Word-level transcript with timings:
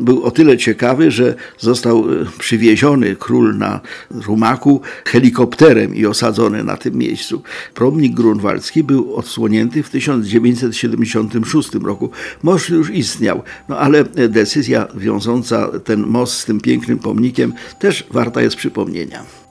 był 0.00 0.24
o 0.24 0.30
tyle 0.30 0.56
ciekawy, 0.56 1.10
że 1.10 1.34
został 1.58 2.12
e, 2.12 2.26
przywieziony 2.38 3.16
król 3.16 3.58
na 3.58 3.80
rumaku 4.10 4.80
helikopterem 5.04 5.94
i 5.94 6.06
osadzony 6.06 6.64
na 6.64 6.76
tym 6.76 6.94
miejscu. 6.94 7.42
Promnik 7.74 8.14
grunwaldzki 8.14 8.84
był 8.84 9.14
odsłonięty 9.14 9.82
w 9.82 9.90
1976 9.90 11.74
roku. 11.74 12.10
Most 12.42 12.68
już 12.68 12.90
istniał, 12.90 13.42
no 13.68 13.78
ale 13.78 14.04
decyzja 14.28 14.86
wiążąca 14.94 15.68
ten 15.84 16.06
most 16.06 16.34
z 16.38 16.44
tym 16.44 16.60
pięknym 16.60 16.98
pomnikiem 16.98 17.52
też 17.78 18.06
warta 18.10 18.42
jest 18.42 18.56
przypomnienia. 18.56 19.43